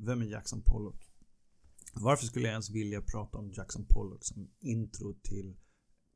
[0.00, 1.10] Vem är Jackson Pollock?
[1.94, 5.56] Varför skulle jag ens vilja prata om Jackson Pollock som intro till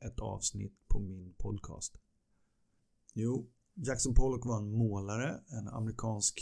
[0.04, 1.98] ett avsnitt på min podcast?
[3.14, 6.40] Jo, Jackson Pollock var en målare, en amerikansk...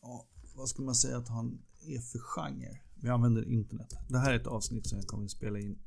[0.00, 2.80] Ja, vad skulle man säga att han är för genre?
[3.02, 3.94] Vi använder internet.
[4.08, 5.78] Det här är ett avsnitt som jag kommer att spela in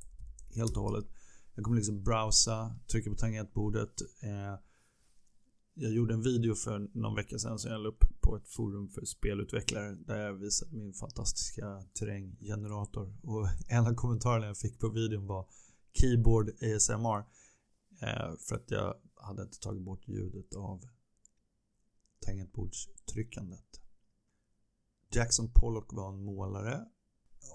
[0.56, 1.06] helt och hållet.
[1.56, 4.02] Jag kommer liksom browsa, trycka på tangentbordet.
[4.24, 4.60] Eh,
[5.74, 8.90] jag gjorde en video för någon vecka sedan som jag la upp på ett forum
[8.90, 13.18] för spelutvecklare där jag visade min fantastiska terränggenerator.
[13.24, 15.48] Och en av kommentarerna jag fick på videon var
[15.94, 17.20] Keyboard ASMR.
[18.02, 20.82] Eh, för att jag hade inte tagit bort ljudet av
[22.26, 23.82] tangentbordstryckandet.
[25.12, 26.86] Jackson Pollock var en målare.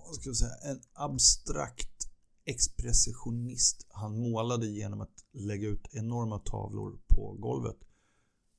[0.07, 0.73] Vad ska jag säga?
[0.73, 2.09] En abstrakt
[2.45, 3.87] expressionist.
[3.89, 7.79] Han målade genom att lägga ut enorma tavlor på golvet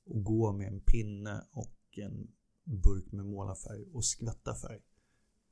[0.05, 2.31] och gå med en pinne och en
[2.63, 4.81] burk med målarfärg och skvätta färg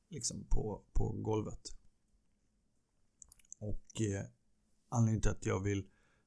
[0.08, 1.60] liksom på, på golvet.
[3.58, 4.26] Och eh,
[4.88, 5.86] anledningen till att jag vill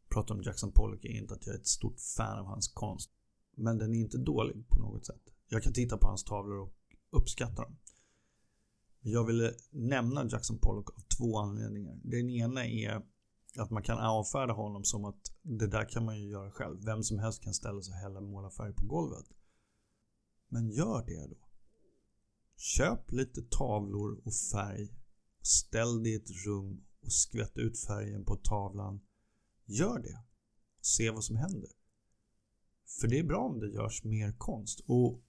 [0.10, 3.12] prata om Jackson Pollock är inte att jag är ett stort fan av hans konst.
[3.56, 5.22] Men den är inte dålig på något sätt.
[5.48, 6.74] Jag kan titta på hans tavlor och
[7.10, 7.78] uppskatta dem.
[9.00, 12.00] Jag ville nämna Jackson Pollock av två anledningar.
[12.04, 13.02] Den ena är
[13.58, 16.86] att man kan avfärda honom som att det där kan man ju göra själv.
[16.86, 19.26] Vem som helst kan ställa sig och hälla målarfärg på golvet.
[20.56, 21.38] Men gör det då.
[22.56, 24.90] Köp lite tavlor och färg.
[25.42, 29.02] Ställ dig i ett rum och skvätt ut färgen på tavlan.
[29.66, 30.24] Gör det.
[30.82, 31.70] Se vad som händer.
[33.02, 34.80] För det är bra om det görs mer konst.
[34.88, 35.22] Och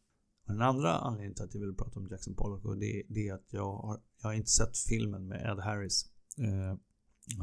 [0.44, 3.34] den andra anledningen till att jag vill prata om Jackson Pollock och det, det är
[3.34, 6.10] att jag har, jag har inte sett filmen med Ed Harris.
[6.38, 6.76] Eh,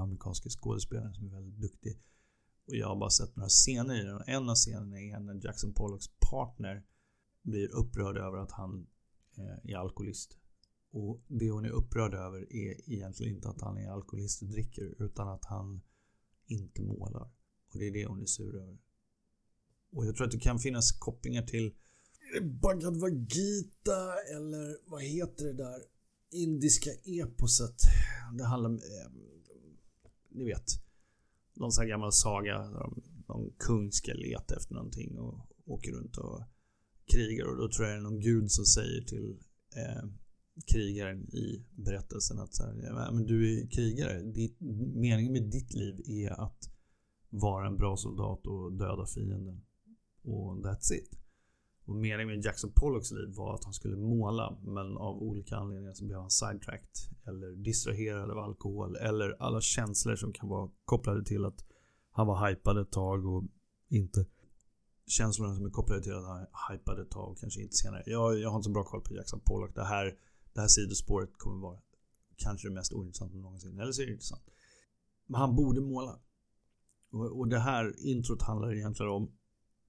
[0.01, 1.99] amerikanske skådespelaren som är väldigt duktig.
[2.67, 4.21] Och jag har bara sett några scener i den.
[4.27, 6.83] En av scenerna är när Jackson Pollocks partner
[7.43, 8.87] blir upprörd över att han
[9.37, 10.37] eh, är alkoholist.
[10.91, 15.03] Och det hon är upprörd över är egentligen inte att han är alkoholist och dricker
[15.03, 15.81] utan att han
[16.45, 17.31] inte målar.
[17.67, 18.77] Och det är det hon är sur över.
[19.91, 21.73] Och jag tror att det kan finnas kopplingar till
[22.41, 25.83] Bhagavad Gita eller vad heter det där
[26.29, 27.75] indiska eposet.
[28.37, 29.11] Det handlar om, eh,
[30.29, 30.65] ni vet,
[31.53, 32.69] någon sån här gammal saga.
[33.27, 36.41] Någon kung ska leta efter någonting och åker runt och
[37.13, 39.37] krigare och då tror jag det är någon gud som säger till
[39.75, 40.03] eh,
[40.65, 44.21] krigaren i berättelsen att så här, men du är krigare.
[44.21, 44.57] Ditt,
[44.95, 46.69] meningen med ditt liv är att
[47.29, 49.61] vara en bra soldat och döda fienden.
[50.23, 51.19] Och that's it.
[51.85, 55.93] Och meningen med Jackson Pollocks liv var att han skulle måla men av olika anledningar
[55.93, 56.97] så blev han sidetracked
[57.27, 61.65] eller distraherad av alkohol eller alla känslor som kan vara kopplade till att
[62.11, 63.43] han var hypad ett tag och
[63.89, 64.25] inte
[65.13, 68.03] känslorna som är kopplade till att han hypade ett tag och kanske inte senare.
[68.05, 69.75] Jag, jag har inte så bra koll på Jackson Pollock.
[69.75, 70.17] Det här,
[70.53, 71.79] det här sidospåret kommer vara
[72.37, 73.79] kanske det mest ointressanta någonsin.
[73.79, 74.43] Eller så är det intressant.
[75.25, 76.19] Men han borde måla.
[77.11, 79.31] Och, och det här introt handlar egentligen om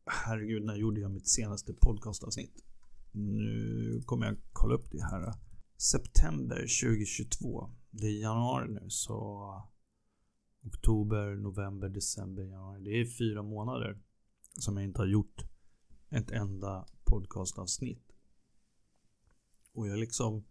[0.07, 2.65] Herregud, när gjorde jag mitt senaste podcastavsnitt?
[3.13, 5.35] Nu kommer jag kolla upp det här.
[5.77, 7.71] September 2022.
[7.91, 9.63] Det är januari nu så
[10.63, 12.83] Oktober, november, december, januari.
[12.85, 13.99] Det är fyra månader
[14.59, 15.45] som jag inte har gjort
[16.11, 18.13] ett enda podcastavsnitt.
[19.73, 20.45] Och jag liksom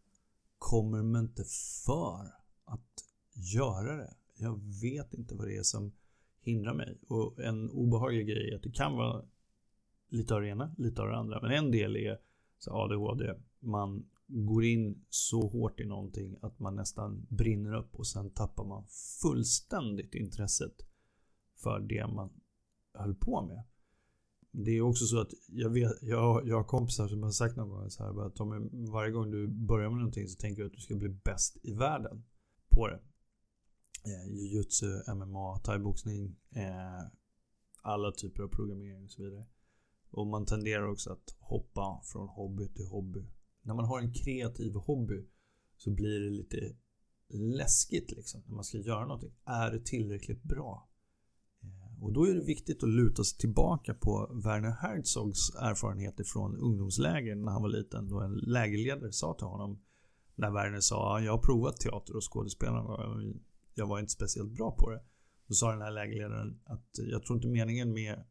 [0.57, 1.43] kommer mig inte
[1.85, 2.33] för
[2.65, 3.03] att
[3.33, 4.15] göra det.
[4.35, 5.91] Jag vet inte vad det är som
[6.39, 6.97] hindrar mig.
[7.07, 9.25] Och en obehaglig grej är att det kan vara
[10.09, 11.41] lite av det ena, lite av det andra.
[11.41, 12.17] Men en del är
[12.57, 13.33] så ADHD.
[13.59, 18.65] Man går in så hårt i någonting att man nästan brinner upp och sen tappar
[18.65, 18.85] man
[19.21, 20.75] fullständigt intresset
[21.55, 22.29] för det man
[22.93, 23.63] höll på med.
[24.55, 27.69] Det är också så att jag, vet, jag, jag har kompisar som har sagt någon
[27.69, 30.81] gång så här, Tommy, varje gång du börjar med någonting så tänker du att du
[30.81, 32.23] ska bli bäst i världen
[32.69, 33.01] på det.
[34.05, 37.03] Eh, Jujutsu, MMA, thaiboxning, eh,
[37.81, 39.45] alla typer av programmering och så vidare.
[40.09, 43.27] Och man tenderar också att hoppa från hobby till hobby.
[43.61, 45.27] När man har en kreativ hobby
[45.77, 46.75] så blir det lite
[47.29, 49.33] läskigt liksom när man ska göra någonting.
[49.45, 50.89] Är det tillräckligt bra?
[52.03, 57.35] Och då är det viktigt att luta sig tillbaka på Werner Herzogs erfarenheter från ungdomsläger
[57.35, 58.09] när han var liten.
[58.09, 59.79] Då en lägerledare sa till honom
[60.35, 63.33] när Werner sa jag har provat teater och skådespelare
[63.73, 65.01] jag var inte speciellt bra på det.
[65.47, 68.23] Då sa den här lägerledaren att jag tror inte meningen med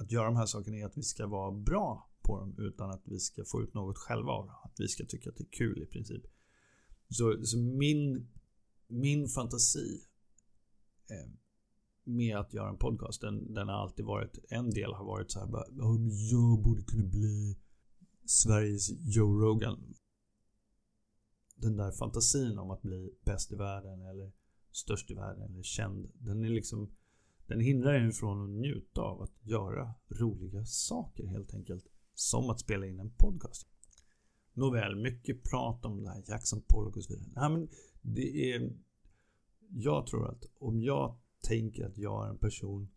[0.00, 3.02] att göra de här sakerna är att vi ska vara bra på dem utan att
[3.04, 4.56] vi ska få ut något själva av dem.
[4.64, 6.22] Att vi ska tycka att det är kul i princip.
[7.08, 8.28] Så, så min,
[8.88, 10.00] min fantasi
[11.10, 11.30] eh,
[12.06, 15.40] med att göra en podcast, den, den, har alltid varit, en del har varit så
[15.40, 15.64] här bara,
[16.30, 17.56] jag borde kunna bli
[18.24, 19.94] Sveriges Joe Rogan.
[21.54, 24.32] den där fantasin om att bli bäst i världen eller
[24.72, 26.10] störst i världen eller känd.
[26.14, 26.90] Den är liksom
[27.46, 31.86] den hindrar en från att njuta av att göra roliga saker helt enkelt.
[32.14, 33.68] Som att spela in en podcast.
[34.52, 37.28] Nåväl, mycket prat om det här Jackson Pollock och så vidare.
[37.34, 37.68] Nej, men
[38.02, 38.72] det är...
[39.68, 42.88] Jag tror att om jag tänker att jag är en person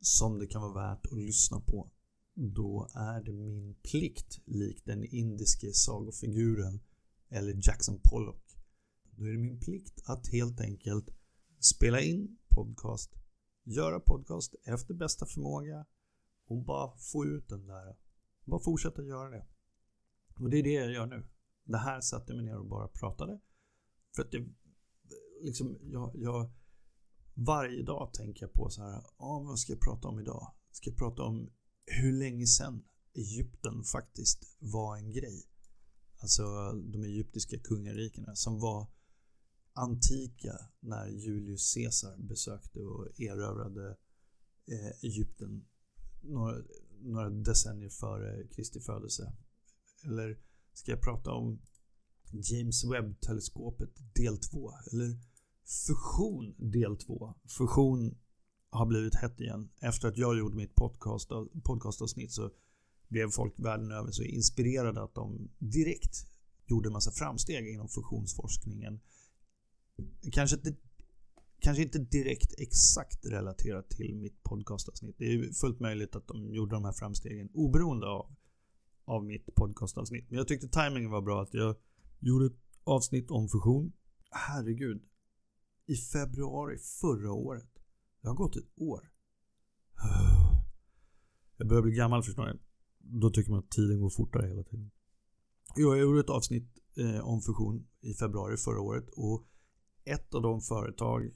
[0.00, 1.90] som det kan vara värt att lyssna på.
[2.34, 6.80] Då är det min plikt, likt den indiske sagofiguren
[7.28, 8.44] eller Jackson Pollock.
[9.10, 11.08] Då är det min plikt att helt enkelt
[11.60, 13.10] spela in podcast,
[13.64, 15.86] göra podcast efter bästa förmåga
[16.46, 17.96] och bara få ut den där.
[18.44, 19.46] Bara fortsätta göra det.
[20.36, 21.26] Och det är det jag gör nu.
[21.64, 23.40] Det här satte jag mig ner och bara pratade.
[24.16, 24.48] För att det,
[25.42, 26.50] liksom, jag, jag
[27.46, 30.54] varje dag tänker jag på så här, ah, vad ska jag prata om idag?
[30.70, 31.50] Ska jag prata om
[31.86, 35.44] hur länge sedan Egypten faktiskt var en grej?
[36.20, 36.42] Alltså
[36.72, 38.86] de egyptiska kungarikena som var
[39.72, 43.96] antika när Julius Caesar besökte och erövrade
[44.66, 45.64] eh, Egypten
[46.22, 46.62] några,
[47.00, 49.32] några decennier före Kristi födelse.
[50.04, 50.38] Eller
[50.72, 51.60] ska jag prata om
[52.32, 54.72] James Webb-teleskopet del 2?
[54.92, 55.18] Eller
[55.68, 57.34] Fusion del 2.
[57.58, 58.18] Fusion
[58.70, 59.70] har blivit hett igen.
[59.80, 61.28] Efter att jag gjorde mitt podcast,
[61.64, 62.50] podcastavsnitt så
[63.08, 66.26] blev folk världen över så inspirerade att de direkt
[66.66, 69.00] gjorde en massa framsteg inom fusionsforskningen.
[70.32, 70.74] Kanske inte,
[71.58, 75.14] kanske inte direkt exakt relaterat till mitt podcastavsnitt.
[75.18, 78.34] Det är fullt möjligt att de gjorde de här framstegen oberoende av,
[79.04, 80.30] av mitt podcastavsnitt.
[80.30, 81.76] Men jag tyckte timingen var bra att jag
[82.18, 83.92] gjorde ett avsnitt om fusion.
[84.30, 85.02] Herregud,
[85.88, 87.68] i februari förra året.
[88.20, 89.10] Det har gått ett år.
[91.56, 92.60] Jag börjar bli gammal förstår ni.
[92.98, 94.90] Då tycker man att tiden går fortare hela tiden.
[95.76, 99.46] Jag gjorde ett avsnitt eh, om fusion i februari förra året och
[100.04, 101.30] ett av de företag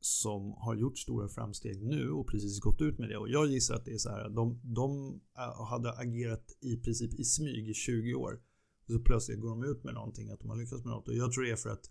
[0.00, 3.74] som har gjort stora framsteg nu och precis gått ut med det och jag gissar
[3.74, 7.74] att det är så här de, de eh, hade agerat i princip i smyg i
[7.74, 8.40] 20 år
[8.86, 11.14] och så plötsligt går de ut med någonting att de har lyckats med något och
[11.14, 11.90] jag tror det är för att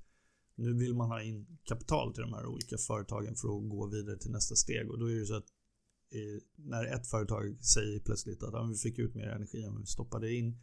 [0.56, 4.18] nu vill man ha in kapital till de här olika företagen för att gå vidare
[4.18, 5.50] till nästa steg och då är det så att
[6.12, 10.34] eh, när ett företag säger plötsligt att vi fick ut mer energi än vi stoppade
[10.34, 10.60] in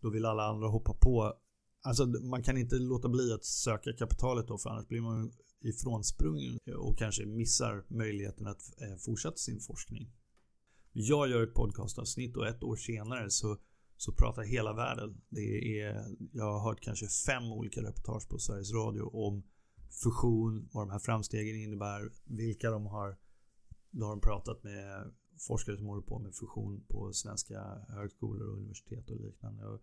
[0.00, 1.34] då vill alla andra hoppa på.
[1.82, 6.58] Alltså man kan inte låta bli att söka kapitalet då för annars blir man ifrånsprungen
[6.76, 10.12] och kanske missar möjligheten att eh, fortsätta sin forskning.
[10.92, 13.58] Jag gör ett podcastavsnitt och ett år senare så
[13.96, 15.22] så pratar hela världen.
[15.28, 19.42] Det är, jag har hört kanske fem olika reportage på Sveriges Radio om
[20.02, 23.18] fusion, vad de här framstegen innebär, vilka de har.
[23.90, 28.56] Då har de pratat med forskare som håller på med fusion på svenska högskolor och
[28.56, 29.66] universitet och liknande.
[29.66, 29.82] Och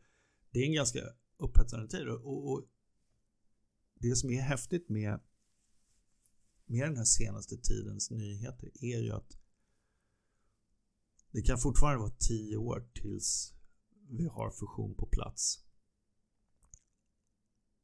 [0.51, 0.99] det är en ganska
[1.37, 2.65] upphetsande tid och, och
[3.99, 5.19] det som är häftigt med,
[6.65, 9.37] med den här senaste tidens nyheter är ju att
[11.31, 13.53] det kan fortfarande vara tio år tills
[14.17, 15.63] vi har fusion på plats.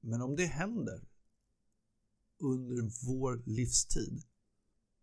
[0.02, 1.08] Men om det händer
[2.38, 4.24] under vår livstid,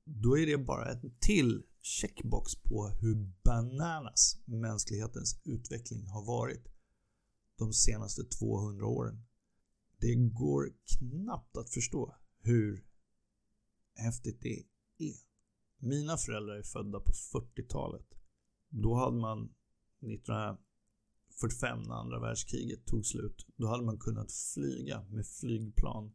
[0.04, 6.66] då är det bara en till checkbox på hur bananas mänsklighetens utveckling har varit
[7.58, 9.26] de senaste 200 åren.
[9.98, 12.86] Det går knappt att förstå hur
[13.94, 14.64] häftigt det
[14.98, 15.16] är.
[15.78, 18.06] Mina föräldrar är födda på 40-talet.
[18.68, 19.54] Då hade man
[21.40, 23.46] 45 när andra världskriget tog slut.
[23.56, 26.14] Då hade man kunnat flyga med flygplan.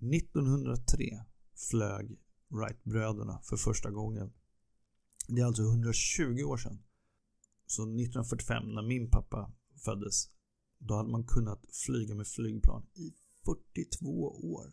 [0.00, 1.24] 1903
[1.70, 2.18] flög
[2.48, 4.32] Wright-bröderna för första gången.
[5.28, 6.82] Det är alltså 120 år sedan.
[7.66, 9.52] Så 1945 när min pappa
[9.84, 10.30] föddes,
[10.78, 13.14] då hade man kunnat flyga med flygplan i
[13.44, 14.06] 42
[14.54, 14.72] år.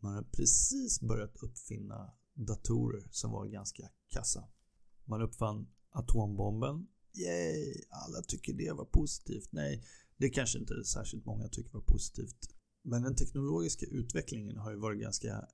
[0.00, 4.48] Man hade precis börjat uppfinna datorer som var ganska kassa.
[5.04, 7.84] Man uppfann atombomben Yay!
[7.90, 9.48] Alla tycker det var positivt.
[9.52, 9.84] Nej,
[10.16, 12.48] det kanske inte särskilt många tycker var positivt.
[12.82, 15.48] Men den teknologiska utvecklingen har ju varit ganska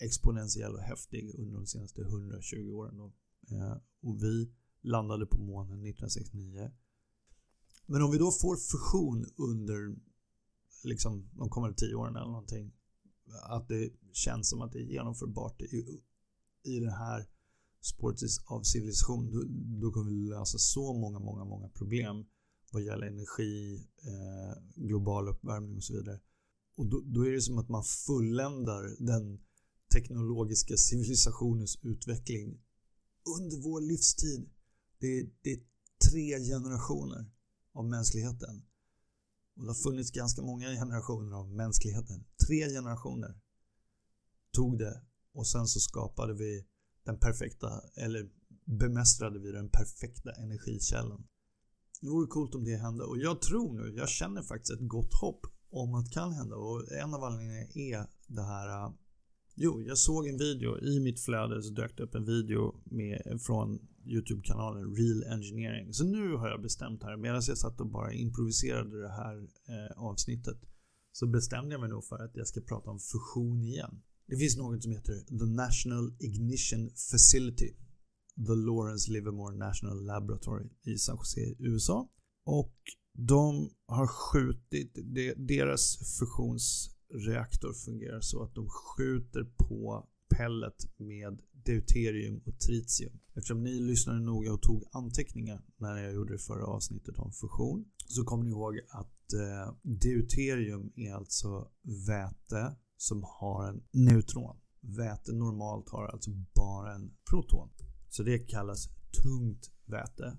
[0.00, 2.96] exponentiell och häftig under de senaste 120 åren.
[2.96, 3.12] Då.
[3.50, 4.52] Eh, och vi
[4.82, 6.70] landade på månen 1969.
[7.86, 9.96] Men om vi då får fusion under
[10.84, 12.72] liksom, de kommande 10 åren eller någonting.
[13.42, 16.02] Att det känns som att det är genomförbart i,
[16.62, 17.26] i den här
[17.84, 19.42] spåret av civilisation, då,
[19.80, 22.24] då kommer vi lösa så många, många, många problem
[22.72, 26.20] vad gäller energi, eh, global uppvärmning och så vidare.
[26.76, 29.40] Och då, då, är det som att man fulländar den
[29.94, 32.60] teknologiska civilisationens utveckling
[33.38, 34.50] under vår livstid.
[34.98, 35.60] Det, det är
[36.10, 37.30] tre generationer
[37.72, 38.62] av mänskligheten.
[39.56, 42.24] Och det har funnits ganska många generationer av mänskligheten.
[42.46, 43.40] Tre generationer
[44.52, 46.66] tog det och sen så skapade vi
[47.04, 48.28] den perfekta, eller
[48.64, 51.26] bemästrade vi den perfekta energikällan.
[52.00, 55.14] Det vore coolt om det hände och jag tror nu, jag känner faktiskt ett gott
[55.20, 58.92] hopp om att det kan hända och en av anledningarna är det här äh,
[59.56, 60.78] Jo, jag såg en video.
[60.78, 65.92] I mitt flöde så dök det upp en video med, från YouTube-kanalen Real Engineering.
[65.92, 69.36] Så nu har jag bestämt här, medan jag satt och bara improviserade det här
[69.68, 70.58] eh, avsnittet,
[71.12, 74.02] så bestämde jag mig nog för att jag ska prata om fusion igen.
[74.26, 77.74] Det finns något som heter The National Ignition Facility.
[78.36, 82.08] The Lawrence Livermore National Laboratory i San Jose, USA.
[82.44, 82.74] Och
[83.12, 84.98] de har skjutit,
[85.36, 93.20] deras fusionsreaktor fungerar så att de skjuter på pellet med deuterium och tritium.
[93.34, 97.84] Eftersom ni lyssnade noga och tog anteckningar när jag gjorde det förra avsnittet om fusion
[98.06, 101.70] så kommer ni ihåg att eh, deuterium är alltså
[102.06, 104.56] väte som har en neutron.
[104.80, 107.70] Väte normalt har alltså bara en proton.
[108.08, 108.88] Så det kallas
[109.22, 110.38] tungt väte.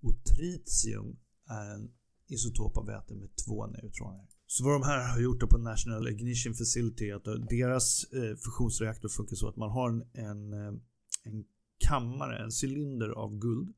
[0.00, 1.16] Och tritium
[1.48, 1.90] är en
[2.28, 4.26] isotop av väte med två neutroner.
[4.46, 9.08] Så vad de här har gjort på National Ignition Facility är att deras eh, fusionsreaktor
[9.08, 10.74] funkar så att man har en, en, eh,
[11.22, 11.44] en
[11.88, 13.74] kammare, en cylinder av guld.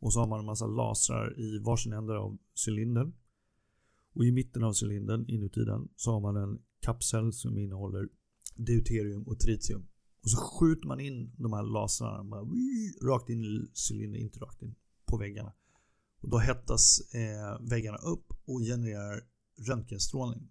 [0.00, 3.12] Och så har man en massa lasrar i varsin ände av cylindern.
[4.14, 8.08] Och i mitten av cylindern, inuti den, så har man en kapsel som innehåller
[8.56, 9.86] deuterium och tritium.
[10.22, 12.22] Och så skjuter man in de här lasrarna
[13.02, 14.74] rakt in i cylindern, inte rakt in
[15.06, 15.52] på väggarna.
[16.22, 19.24] Och då hettas eh, väggarna upp och genererar
[19.68, 20.50] röntgenstrålning.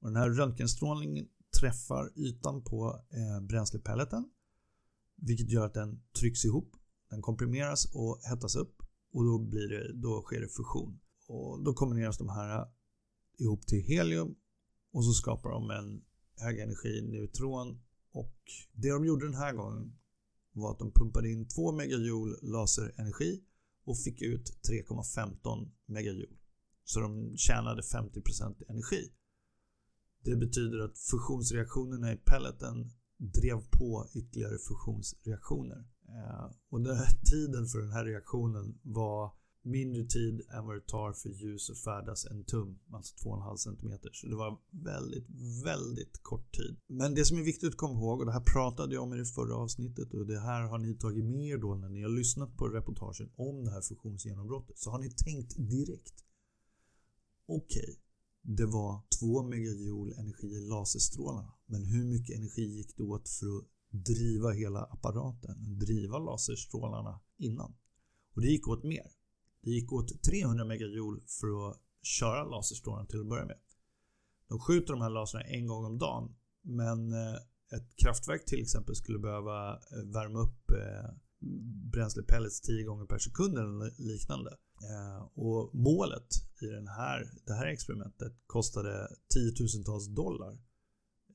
[0.00, 1.28] Och den här röntgenstrålningen
[1.60, 4.30] träffar ytan på eh, bränslepelleten
[5.16, 6.76] vilket gör att den trycks ihop.
[7.10, 8.82] Den komprimeras och hettas upp
[9.12, 11.00] och då, blir det, då sker det fusion.
[11.26, 12.66] Och då kombineras de här
[13.38, 14.34] ihop till helium
[14.98, 16.02] och så skapar de en
[16.36, 17.80] högenergineutron.
[18.12, 18.36] och
[18.72, 19.98] det de gjorde den här gången
[20.52, 23.42] var att de pumpade in 2 megajoule laserenergi
[23.84, 26.36] och fick ut 3,15 megajoule.
[26.84, 29.12] Så de tjänade 50% energi.
[30.24, 35.88] Det betyder att fusionsreaktionerna i pelleten drev på ytterligare fusionsreaktioner.
[36.08, 39.32] Eh, och den här tiden för den här reaktionen var
[39.70, 43.92] mindre tid än vad det tar för ljus att färdas en tum, alltså 2,5 cm.
[44.12, 45.26] Så det var väldigt,
[45.64, 46.76] väldigt kort tid.
[46.86, 49.16] Men det som är viktigt att komma ihåg, och det här pratade jag om i
[49.16, 52.10] det förra avsnittet och det här har ni tagit med er då när ni har
[52.10, 54.78] lyssnat på reportagen om det här fusionsgenombrottet.
[54.78, 56.24] Så har ni tänkt direkt.
[57.46, 57.94] Okej, okay,
[58.42, 61.52] det var 2 megajoule energi i laserstrålarna.
[61.66, 67.74] Men hur mycket energi gick det åt för att driva hela apparaten, driva laserstrålarna innan?
[68.34, 69.17] Och det gick åt mer.
[69.62, 73.58] Det gick åt 300 megajoule för att köra laserstrålen till att börja med.
[74.48, 77.34] De skjuter de här lasrarna en gång om dagen men eh,
[77.76, 81.10] ett kraftverk till exempel skulle behöva eh, värma upp eh,
[81.92, 84.56] bränslepellets 10 gånger per sekund eller liknande.
[85.34, 86.28] Och målet
[86.62, 90.58] i den här, det här experimentet kostade tiotusentals dollar.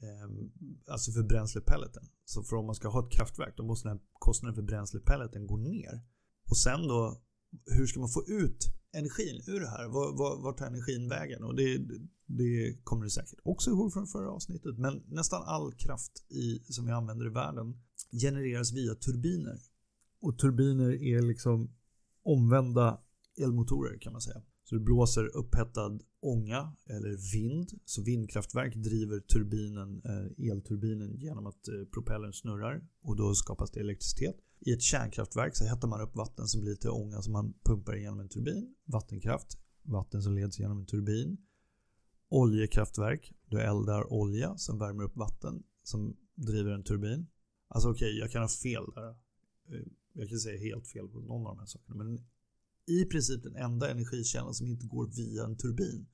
[0.03, 0.51] Ehm,
[0.87, 2.03] alltså för bränslepelleten.
[2.25, 5.47] Så för om man ska ha ett kraftverk då måste den här kostnaden för bränslepelleten
[5.47, 6.01] gå ner.
[6.49, 7.21] Och sen då
[7.65, 9.87] hur ska man få ut energin ur det här?
[9.87, 11.43] Vart var, var tar energin vägen?
[11.43, 11.77] Och det,
[12.25, 14.77] det kommer du säkert också ihåg från förra avsnittet.
[14.77, 17.81] Men nästan all kraft i, som vi använder i världen
[18.21, 19.59] genereras via turbiner.
[20.21, 21.75] Och turbiner är liksom
[22.23, 23.01] omvända
[23.37, 24.41] elmotorer kan man säga.
[24.63, 27.69] Så det blåser upphettad ånga eller vind.
[27.85, 33.79] Så vindkraftverk driver turbinen, eh, elturbinen genom att eh, propellern snurrar och då skapas det
[33.79, 34.35] elektricitet.
[34.65, 37.95] I ett kärnkraftverk så hettar man upp vatten som blir till ånga som man pumpar
[37.95, 38.75] genom en turbin.
[38.85, 41.37] Vattenkraft, vatten som leds genom en turbin.
[42.29, 47.27] Oljekraftverk, du eldar olja som värmer upp vatten som driver en turbin.
[47.67, 49.09] Alltså okej, okay, jag kan ha fel där.
[49.09, 52.03] Eh, jag kan säga helt fel på någon av de här sakerna.
[52.03, 52.25] Men
[52.85, 56.07] i princip den enda energikällan som inte går via en turbin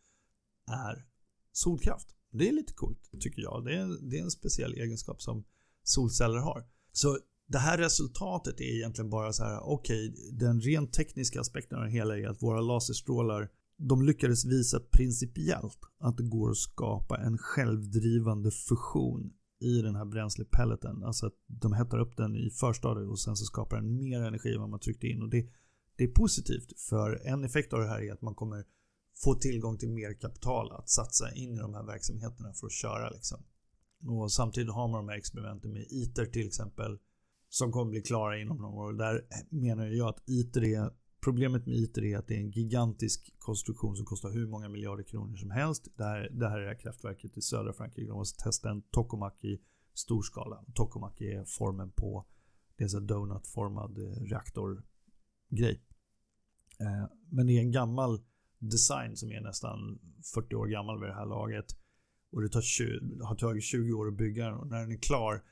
[0.67, 1.05] är
[1.51, 2.15] solkraft.
[2.31, 3.65] Det är lite coolt tycker jag.
[3.65, 5.43] Det är, det är en speciell egenskap som
[5.83, 6.67] solceller har.
[6.91, 11.77] Så det här resultatet är egentligen bara så här, okej, okay, den rent tekniska aspekten
[11.77, 16.57] av det hela är att våra laserstrålar de lyckades visa principiellt att det går att
[16.57, 21.03] skapa en självdrivande fusion i den här bränslepelleten.
[21.03, 24.53] Alltså att de hettar upp den i förstadiet och sen så skapar den mer energi
[24.53, 25.21] än vad man tryckte in.
[25.21, 25.49] Och det,
[25.95, 28.65] det är positivt för en effekt av det här är att man kommer
[29.23, 33.09] få tillgång till mer kapital att satsa in i de här verksamheterna för att köra.
[33.09, 33.43] Liksom.
[34.07, 36.99] Och samtidigt har man de här experimenten med ITER till exempel
[37.49, 38.93] som kommer bli klara inom några år.
[38.93, 40.91] Där menar jag att ITER är
[41.21, 45.03] Problemet med ITER är att det är en gigantisk konstruktion som kostar hur många miljarder
[45.03, 45.87] kronor som helst.
[45.97, 48.07] Det här, det här är kraftverket i södra Frankrike.
[48.07, 49.61] De måste testa en tokamak i
[49.93, 50.63] stor skala.
[50.73, 52.25] Tokamak är formen på
[52.77, 55.81] det är en donutformad eh, reaktorgrej.
[56.79, 58.19] Eh, men det är en gammal
[58.59, 59.99] design som är nästan
[60.33, 61.65] 40 år gammal vid det här laget.
[62.31, 64.97] Och det tar 20, har tagit 20 år att bygga den och när den är
[64.97, 65.43] klar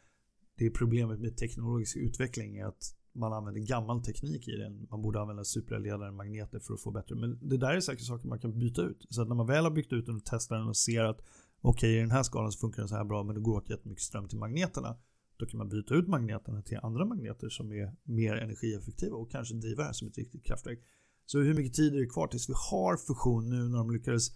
[0.58, 4.88] det är problemet med teknologisk utveckling är att man använder gammal teknik i den.
[4.92, 7.16] Man borde använda superledare, magneter för att få bättre.
[7.16, 9.06] Men det där är säkert saker man kan byta ut.
[9.10, 11.20] Så att när man väl har byggt ut den och testar den och ser att
[11.62, 13.58] okej, okay, i den här skalan så funkar den så här bra men det går
[13.58, 14.98] åt jättemycket ström till magneterna.
[15.38, 19.56] Då kan man byta ut magneterna till andra magneter som är mer energieffektiva och kanske
[19.56, 20.80] driva det här som ett riktigt kraftverk.
[21.26, 24.28] Så hur mycket tid är det kvar tills vi har fusion nu när de lyckades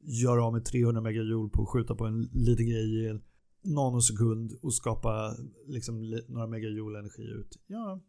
[0.00, 3.20] göra av med 300 megajoule på att skjuta på en liten grej i
[3.74, 7.58] nanosekund och skapa liksom några megajoule energi ut?
[7.66, 8.02] Ja,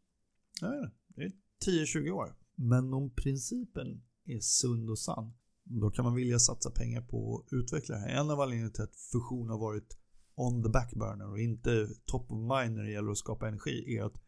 [0.62, 0.96] jag vet inte.
[1.16, 2.36] Det är 10-20 år.
[2.56, 7.54] Men om principen är sund och sann, då kan man vilja satsa pengar på att
[7.54, 8.10] utveckla det här.
[8.10, 9.98] En av anledningarna till att fusion har varit
[10.36, 14.04] on the backburner och inte top of mind när det gäller att skapa energi är
[14.04, 14.22] att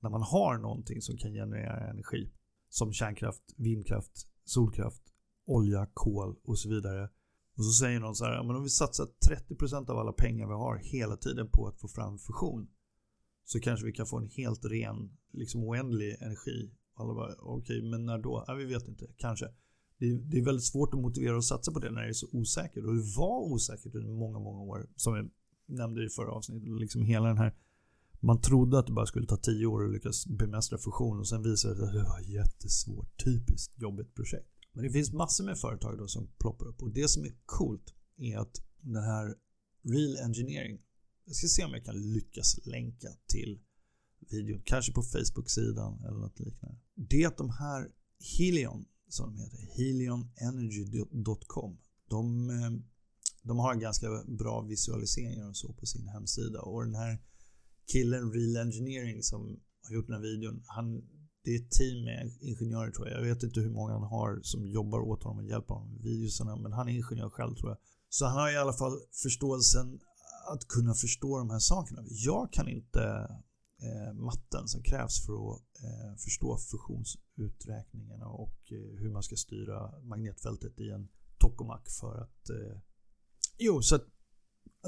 [0.00, 2.32] när man har någonting som kan generera energi
[2.68, 5.02] som kärnkraft, vindkraft, solkraft,
[5.46, 7.10] olja, kol och så vidare.
[7.60, 9.08] Och så säger någon så här, men om vi satsar
[9.48, 12.68] 30% av alla pengar vi har hela tiden på att få fram fusion
[13.44, 16.70] så kanske vi kan få en helt ren, liksom oändlig energi.
[16.94, 18.44] Alla bara, okej, okay, men när då?
[18.46, 19.46] Ja, vi vet inte, kanske.
[19.98, 22.12] Det är, det är, väldigt svårt att motivera och satsa på det när det är
[22.12, 22.84] så osäkert.
[22.84, 24.88] Och det var osäkert under många, många år.
[24.96, 25.30] Som jag
[25.66, 26.80] nämnde i förra avsnittet.
[26.80, 27.54] Liksom hela den här
[28.20, 31.42] man trodde att det bara skulle ta tio år att lyckas bemästra fusion och sen
[31.42, 33.24] visade det sig att det var jättesvårt.
[33.24, 34.59] Typiskt jobbigt projekt.
[34.72, 37.94] Men det finns massor med företag då som ploppar upp och det som är coolt
[38.16, 39.34] är att den här
[39.82, 40.80] Real Engineering
[41.30, 43.60] jag ska se om jag kan lyckas länka till
[44.30, 44.62] videon.
[44.64, 46.78] Kanske på Facebook-sidan eller något liknande.
[46.94, 47.90] Det är att de här
[48.38, 51.78] Helion, som de heter, helionenergy.com.
[52.08, 52.70] De, eh,
[53.42, 56.60] de har ganska bra visualiseringar och så på sin hemsida.
[56.60, 57.18] Och den här
[57.92, 60.62] killen Real Engineering som har gjort den här videon.
[60.66, 61.02] Han,
[61.50, 63.18] det är ett team med ingenjörer tror jag.
[63.18, 66.02] Jag vet inte hur många han har som jobbar åt honom och hjälper honom med
[66.02, 66.56] videorna.
[66.56, 67.78] Men han är ingenjör själv tror jag.
[68.08, 70.00] Så han har i alla fall förståelsen
[70.52, 72.02] att kunna förstå de här sakerna.
[72.08, 73.02] Jag kan inte
[73.82, 80.00] eh, matten som krävs för att eh, förstå fusionsuträkningarna och eh, hur man ska styra
[80.02, 81.08] magnetfältet i en
[81.38, 82.50] tokamak för att...
[82.50, 82.80] Eh,
[83.58, 84.06] jo, så att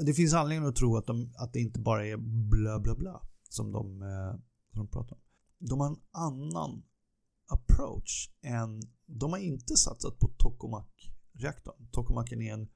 [0.05, 2.17] det finns anledning att tro att, de, att det inte bara är
[2.49, 4.31] bla bla bla som de, eh,
[4.71, 5.21] som de pratar om.
[5.69, 6.83] De har en annan
[7.47, 8.81] approach än...
[9.05, 11.89] De har inte satsat på tokamak-reaktorn.
[11.91, 12.67] Tokomaken är en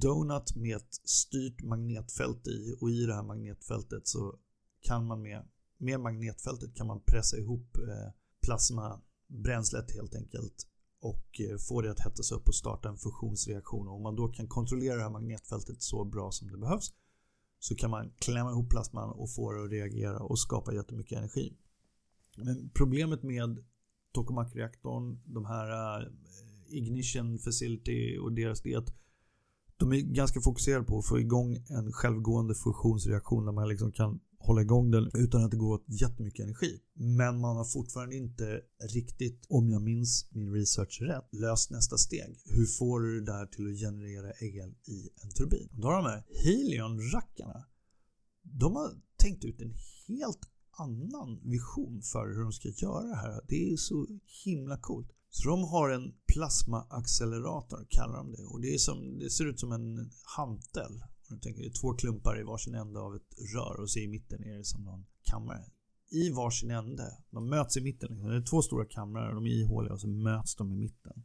[0.00, 4.38] donut med ett styrt magnetfält i och i det här magnetfältet så
[4.80, 8.12] kan man med, med magnetfältet kan man pressa ihop eh,
[8.46, 10.66] plasmabränslet helt enkelt
[11.00, 13.88] och eh, få det att hettas upp och starta en fusionsreaktion.
[13.88, 16.92] Och om man då kan kontrollera det här magnetfältet så bra som det behövs
[17.58, 21.56] så kan man klämma ihop plasman och få det att reagera och skapa jättemycket energi.
[22.36, 23.64] Men problemet med
[24.14, 26.12] tokamak-reaktorn, de här uh,
[26.68, 28.94] ignition facility och deras det är att
[29.76, 34.20] de är ganska fokuserade på att få igång en självgående fusionsreaktion där man liksom kan
[34.38, 36.80] hålla igång den utan att det går åt jättemycket energi.
[36.94, 38.60] Men man har fortfarande inte
[38.94, 42.42] riktigt, om jag minns min research rätt, löst nästa steg.
[42.44, 45.68] Hur får du det där till att generera el i en turbin?
[45.72, 47.64] Då har de här Helion-rackarna,
[48.42, 49.74] de har tänkt ut en
[50.08, 50.40] helt
[50.78, 53.40] annan vision för hur de ska göra det här.
[53.48, 54.06] Det är så
[54.44, 55.12] himla coolt.
[55.30, 58.44] Så de har en plasmaaccelerator, kallar de det.
[58.44, 61.02] Och det, är som, det ser ut som en hantel.
[61.42, 64.44] Tänker, det är två klumpar i varsin ände av ett rör och så i mitten
[64.44, 65.64] är det som någon kammare.
[66.10, 68.08] I varsin ände, de möts i mitten.
[68.10, 68.28] Liksom.
[68.30, 71.24] Det är två stora kamrar, de är ihåliga och så möts de i mitten.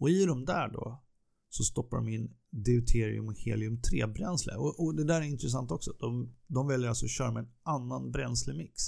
[0.00, 1.02] Och i de där då
[1.48, 4.54] så stoppar de in deuterium och helium-3 bränsle.
[4.54, 5.92] Och, och, det där är intressant också.
[5.98, 8.82] De, de väljer alltså att köra med en annan bränslemix.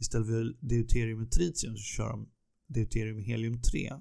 [0.00, 2.28] Istället för deuterium och tritium så kör de
[2.66, 3.92] deuterium och helium-3.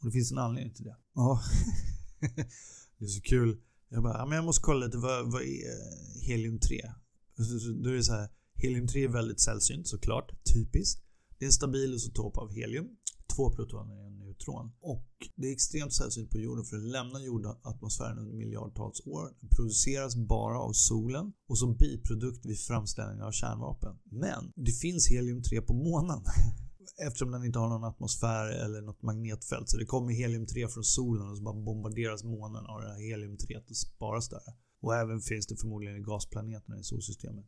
[0.00, 0.96] Och det finns en anledning till det.
[1.14, 1.42] Ja.
[2.98, 3.60] det är så kul.
[3.88, 6.92] Jag bara, ja, men jag måste kolla lite, vad, vad är eh, helium-3?
[7.82, 8.28] Då är det så här,
[8.62, 11.04] helium-3 är väldigt sällsynt såklart, typiskt.
[11.38, 12.86] Det är en stabil isotop av helium.
[13.38, 14.70] Två protoner och en neutron.
[14.80, 19.24] Och det är extremt sällsynt på jorden för att lämna jordatmosfären under miljardtals år.
[19.40, 23.98] Den produceras bara av solen och som biprodukt vid framställning av kärnvapen.
[24.04, 26.22] Men det finns helium-3 på månen.
[27.06, 29.68] eftersom den inte har någon atmosfär eller något magnetfält.
[29.68, 33.56] Så det kommer helium-3 från solen och så bara bombarderas månen av det här helium-3
[33.70, 34.42] och sparas där.
[34.82, 37.46] Och även finns det förmodligen i gasplaneterna i solsystemet.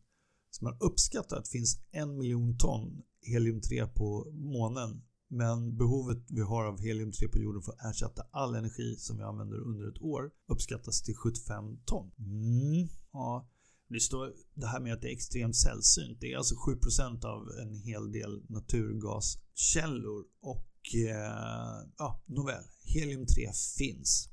[0.50, 6.40] Så man uppskattar att det finns en miljon ton helium-3 på månen men behovet vi
[6.40, 10.02] har av helium-3 på jorden för att ersätta all energi som vi använder under ett
[10.02, 12.10] år uppskattas till 75 ton.
[12.18, 13.48] Mm, ja.
[13.88, 16.20] Det står det här med att det är extremt sällsynt.
[16.20, 22.64] Det är alltså 7% av en hel del naturgaskällor och eh, ja, nåväl.
[22.84, 24.28] Helium-3 finns.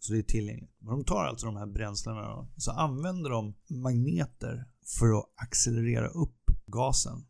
[0.00, 0.76] Så det är tillgängligt.
[0.78, 4.64] Men de tar alltså de här bränslena och så använder de magneter
[4.98, 7.26] för att accelerera upp gasen,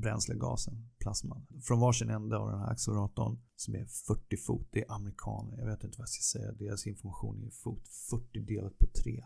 [0.00, 4.68] bränslegasen, plasman, från varsin ände av den här acceleratorn som är 40 fot.
[4.72, 5.58] Det är amerikaner.
[5.58, 6.52] Jag vet inte vad jag ska säga.
[6.52, 7.88] Deras information är fot.
[8.10, 9.24] 40 delat på 3.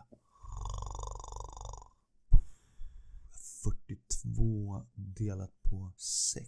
[3.63, 6.45] 42 delat på 6.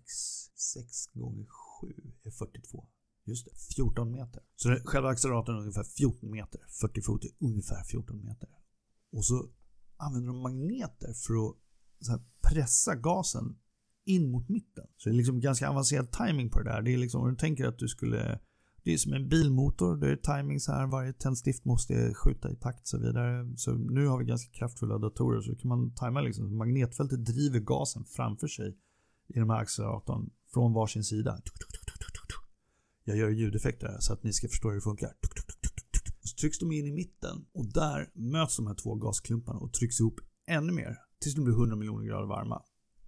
[0.56, 1.48] 6 gånger
[1.82, 2.88] 7 är 42.
[3.24, 4.44] Just det, 14 meter.
[4.56, 6.62] Så det, själva acceleratorn är ungefär 14 meter.
[6.82, 8.50] 40 fot är ungefär 14 meter.
[9.12, 9.50] Och så
[9.98, 11.34] använder de magneter för
[12.14, 13.60] att pressa gasen
[14.06, 14.86] in mot mitten.
[14.98, 16.82] Så det är liksom ganska avancerad timing på det där.
[16.82, 18.40] Det är liksom, om du tänker att du skulle
[18.84, 19.96] det är som en bilmotor.
[19.96, 20.88] Det är timing så här.
[20.88, 23.54] Varje tändstift måste skjuta i takt och så vidare.
[23.58, 26.58] Så nu har vi ganska kraftfulla datorer så kan man tajma liksom.
[26.58, 28.78] Magnetfältet driver gasen framför sig
[29.28, 31.42] i de här acceleratorn från varsin sida.
[33.04, 35.10] Jag gör ljudeffekter här så att ni ska förstå hur det funkar.
[36.24, 40.00] Så trycks de in i mitten och där möts de här två gasklumparna och trycks
[40.00, 42.62] ihop ännu mer tills de blir 100 miljoner grader varma.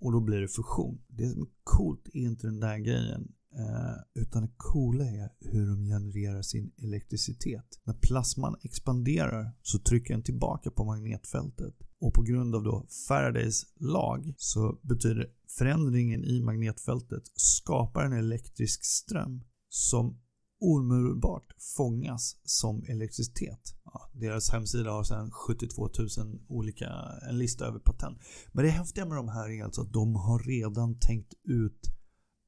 [0.04, 1.02] Och då blir det fusion.
[1.08, 3.32] Det som är coolt är inte den där grejen.
[3.56, 7.66] Eh, utan det coola är hur de genererar sin elektricitet.
[7.84, 11.74] När plasman expanderar så trycker den tillbaka på magnetfältet.
[12.00, 18.86] Och på grund av då Faradays lag så betyder förändringen i magnetfältet skapar en elektrisk
[18.86, 20.20] ström som
[20.60, 23.76] omedelbart fångas som elektricitet.
[23.94, 26.90] Ja, deras hemsida har sedan 72 000 olika,
[27.30, 28.18] en lista över patent.
[28.52, 31.82] Men det häftiga med de här är alltså att de har redan tänkt ut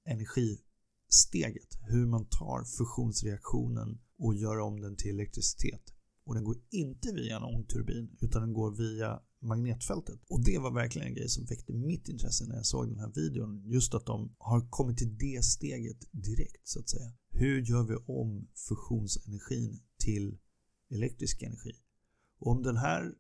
[0.06, 1.78] energisteget.
[1.82, 5.94] Hur man tar fusionsreaktionen och gör om den till elektricitet.
[6.26, 10.20] Och den går inte via en ångturbin utan den går via magnetfältet.
[10.30, 13.12] Och det var verkligen en grej som väckte mitt intresse när jag såg den här
[13.16, 13.64] videon.
[13.66, 17.14] Just att de har kommit till det steget direkt så att säga.
[17.30, 20.38] Hur gör vi om fusionsenergin till
[20.90, 21.72] elektrisk energi?
[22.40, 23.14] Och om den här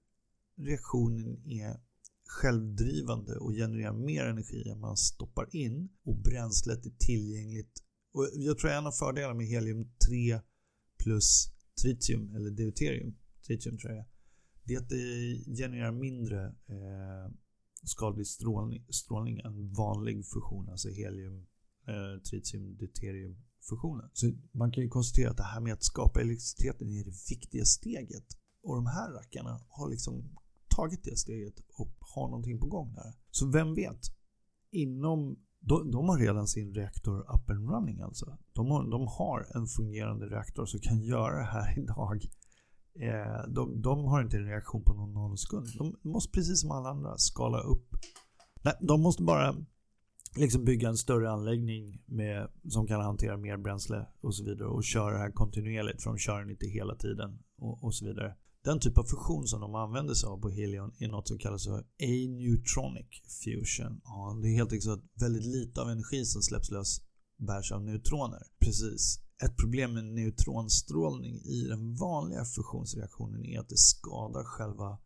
[0.58, 1.80] reaktionen är
[2.28, 7.84] självdrivande och genererar mer energi än man stoppar in och bränslet är tillgängligt.
[8.13, 10.39] Och jag tror en av fördelarna med helium 3
[11.04, 11.51] plus
[11.82, 13.15] tritium eller deuterium,
[13.47, 14.06] tritium tror jag
[14.65, 17.32] det är att det genererar mindre eh,
[17.84, 21.45] skadlig strålning, strålning än vanlig fusion, alltså helium,
[21.88, 23.38] eh, tritium, deuterium
[23.69, 24.10] funktionen.
[24.13, 27.65] Så man kan ju konstatera att det här med att skapa elektriciteten är det viktiga
[27.65, 28.25] steget.
[28.63, 30.38] Och de här rackarna har liksom
[30.75, 33.13] tagit det steget och har någonting på gång där.
[33.32, 34.01] Så vem vet?
[34.71, 38.38] Inom de, de har redan sin reaktor up and running alltså.
[38.54, 42.28] De har, de har en fungerande reaktor som kan göra det här idag
[42.99, 45.67] Eh, de, de, har inte en reaktion på någon nanosekund.
[45.78, 47.89] De måste precis som alla andra skala upp.
[48.62, 49.56] Nej, de måste bara
[50.38, 54.84] liksom bygga en större anläggning med, som kan hantera mer bränsle och så vidare och
[54.84, 58.36] köra det här kontinuerligt för de kör den inte hela tiden och, och så vidare.
[58.63, 61.65] Den typ av fusion som de använder sig av på Helion är något som kallas
[61.65, 63.10] för A-neutronic
[63.43, 64.02] fusion.
[64.04, 67.02] Ja, det är helt enkelt så att väldigt lite av energi som släpps lös
[67.38, 68.43] bärs av neutroner.
[68.60, 69.19] Precis.
[69.43, 74.98] Ett problem med neutronstrålning i den vanliga fusionsreaktionen är att det skadar själva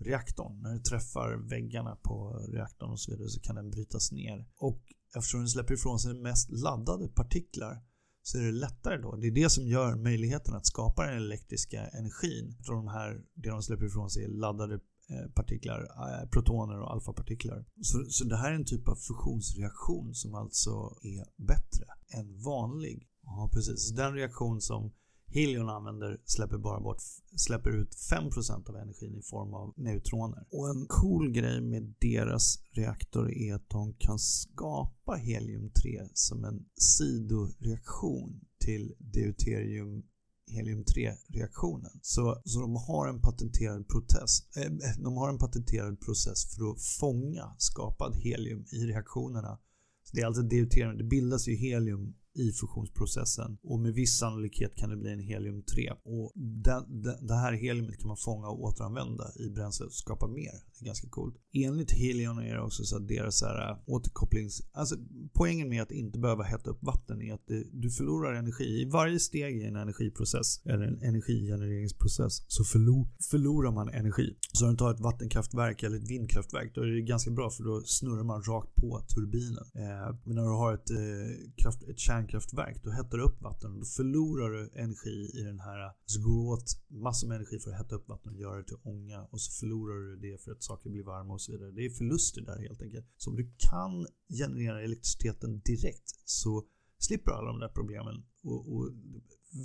[0.00, 0.62] reaktorn.
[0.62, 4.48] När du träffar väggarna på reaktorn och så vidare så kan den brytas ner.
[4.56, 4.82] Och
[5.16, 7.82] eftersom den släpper ifrån sig mest laddade partiklar
[8.22, 9.16] så är det lättare då.
[9.16, 12.56] Det är det som gör möjligheten att skapa den elektriska energin.
[12.66, 16.92] Från de här, det de släpper ifrån sig är laddade eh, partiklar, eh, protoner och
[16.92, 17.64] alfapartiklar.
[17.80, 20.70] Så, så det här är en typ av fusionsreaktion som alltså
[21.02, 21.84] är bättre
[22.18, 23.90] än vanlig Ja, precis.
[23.90, 24.92] Den reaktion som
[25.32, 26.98] Helion använder släpper bara bort,
[27.36, 30.46] släpper ut 5% av energin i form av neutroner.
[30.50, 36.64] Och en cool grej med deras reaktor är att de kan skapa helium-3 som en
[36.74, 40.02] sidoreaktion till deuterium
[40.50, 41.90] helium-3 reaktionen.
[42.02, 46.70] Så, så de har en patenterad process, äh, eh, de har en patenterad process för
[46.70, 49.58] att fånga skapad helium i reaktionerna.
[50.04, 54.76] Så det är alltså deuterium, det bildas ju helium i fusionsprocessen och med viss sannolikhet
[54.76, 55.90] kan det bli en helium-3.
[56.04, 60.26] Och det, det, det, här heliumet kan man fånga och återanvända i bränslet och skapa
[60.26, 60.52] mer.
[60.78, 61.36] Det är ganska coolt.
[61.52, 64.62] Enligt Helion är det också så att deras här äh, återkopplings...
[64.72, 64.96] Alltså
[65.32, 68.64] poängen med att inte behöva hetta upp vatten är att det, du förlorar energi.
[68.64, 74.36] I varje steg i en energiprocess eller en energigenereringsprocess så förlor, förlorar man energi.
[74.52, 77.64] Så om du tar ett vattenkraftverk eller ett vindkraftverk då är det ganska bra för
[77.64, 79.64] då snurrar man rakt på turbinen.
[79.74, 83.42] Eh, men när du har ett, eh, kraft, ett kärn kärnkraftverk, då hettar du upp
[83.42, 87.34] vatten och då förlorar du energi i den här, så går det åt massor med
[87.36, 90.16] energi för att hetta upp vatten och göra det till ånga och så förlorar du
[90.16, 91.70] det för att saker blir varma och så vidare.
[91.70, 93.06] Det är förluster där helt enkelt.
[93.16, 96.66] Så om du kan generera elektriciteten direkt så
[96.98, 98.90] slipper du alla de där problemen och, och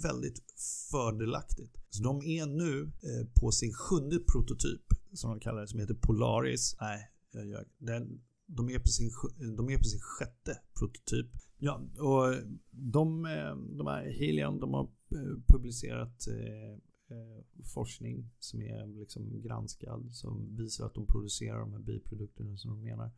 [0.04, 0.44] väldigt
[0.92, 1.76] fördelaktigt.
[1.90, 5.94] Så de är nu eh, på sin sjunde prototyp som de kallar det som heter
[5.94, 6.76] Polaris.
[6.82, 9.12] Nej, jag gör, den, de är, på sin,
[9.58, 11.28] de är på sin sjätte prototyp.
[11.58, 12.36] Ja, och
[12.70, 16.72] de, eh, de här Helion, de har eh, publicerat eh,
[17.18, 22.72] eh, forskning som är liksom granskad som visar att de producerar de här biprodukterna som
[22.72, 23.12] de menar.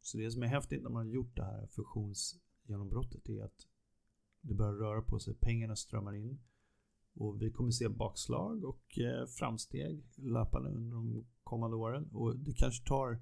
[0.00, 3.66] Så det som är häftigt när man har gjort det här fusionsgenombrottet är att
[4.40, 6.40] det börjar röra på sig, pengarna strömmar in
[7.14, 8.98] och vi kommer se bakslag och
[9.38, 13.20] framsteg löpande under de kommande åren och det kanske tar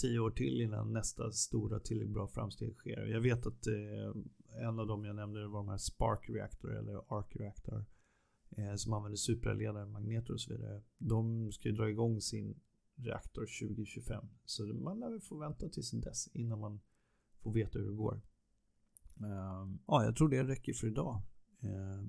[0.00, 3.06] tio år till innan nästa stora tillräckligt bra framsteg sker.
[3.06, 7.18] Jag vet att eh, en av dem jag nämnde var de här Spark Reactor eller
[7.18, 7.84] Arc Reactor
[8.56, 10.82] eh, som använder supraledare, magneter och så vidare.
[10.98, 12.60] De ska ju dra igång sin
[12.96, 16.80] reaktor 2025 så man lär väl få vänta tills dess innan man
[17.42, 18.20] får veta hur det går.
[19.20, 21.22] Eh, ja, jag tror det räcker för idag.
[21.62, 22.04] Eh,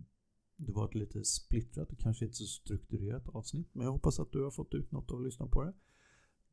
[0.55, 4.31] det var ett lite splittrat och kanske inte så strukturerat avsnitt men jag hoppas att
[4.31, 5.73] du har fått ut något av att lyssna på det.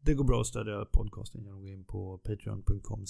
[0.01, 3.05] Det går bra att stödja podcasten genom att gå in på patreon.com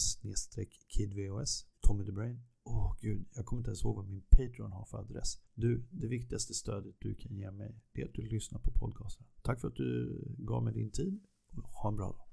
[0.88, 2.40] kidvos Tommy the Brain.
[2.64, 5.38] Åh oh, gud, jag kommer inte ens ihåg vad min Patreon har för adress.
[5.54, 9.26] Du, det viktigaste stödet du kan ge mig, det är att du lyssnar på podcasten.
[9.42, 11.20] Tack för att du gav mig din tid.
[11.82, 12.27] Ha en bra dag.